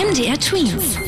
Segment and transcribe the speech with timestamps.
[0.00, 0.98] MDR Twins.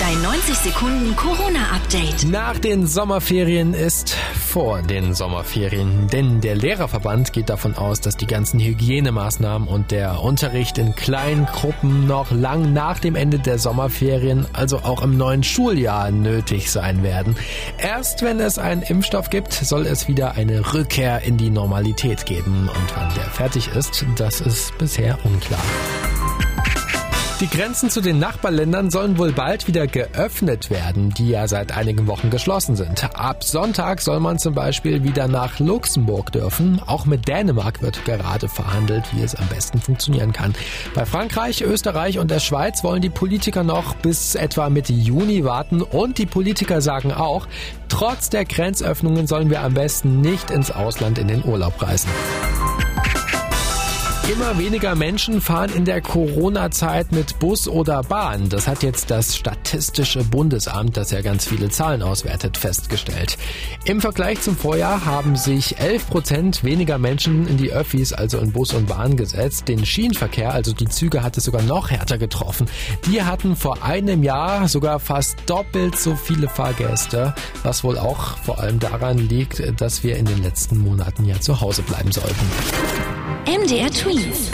[0.00, 2.26] Dein 90 Sekunden Corona-Update.
[2.30, 8.26] Nach den Sommerferien ist vor den Sommerferien, denn der Lehrerverband geht davon aus, dass die
[8.26, 14.46] ganzen Hygienemaßnahmen und der Unterricht in kleinen Gruppen noch lang nach dem Ende der Sommerferien,
[14.54, 17.36] also auch im neuen Schuljahr, nötig sein werden.
[17.76, 22.70] Erst wenn es einen Impfstoff gibt, soll es wieder eine Rückkehr in die Normalität geben.
[22.74, 25.60] Und wann der fertig ist, das ist bisher unklar.
[27.40, 32.06] Die Grenzen zu den Nachbarländern sollen wohl bald wieder geöffnet werden, die ja seit einigen
[32.06, 33.02] Wochen geschlossen sind.
[33.18, 36.82] Ab Sonntag soll man zum Beispiel wieder nach Luxemburg dürfen.
[36.86, 40.54] Auch mit Dänemark wird gerade verhandelt, wie es am besten funktionieren kann.
[40.94, 45.80] Bei Frankreich, Österreich und der Schweiz wollen die Politiker noch bis etwa Mitte Juni warten
[45.80, 47.48] und die Politiker sagen auch,
[47.88, 52.10] trotz der Grenzöffnungen sollen wir am besten nicht ins Ausland in den Urlaub reisen.
[54.30, 58.48] Immer weniger Menschen fahren in der Corona-Zeit mit Bus oder Bahn.
[58.48, 63.36] Das hat jetzt das Statistische Bundesamt, das ja ganz viele Zahlen auswertet, festgestellt.
[63.86, 68.52] Im Vergleich zum Vorjahr haben sich 11 Prozent weniger Menschen in die Öffis, also in
[68.52, 69.66] Bus und Bahn gesetzt.
[69.66, 72.68] Den Schienenverkehr, also die Züge, hat es sogar noch härter getroffen.
[73.06, 78.60] Die hatten vor einem Jahr sogar fast doppelt so viele Fahrgäste, was wohl auch vor
[78.60, 82.46] allem daran liegt, dass wir in den letzten Monaten ja zu Hause bleiben sollten.
[83.46, 84.50] MDR Twins.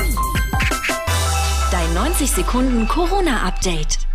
[1.70, 4.05] Dein 90 Sekunden Corona-Update.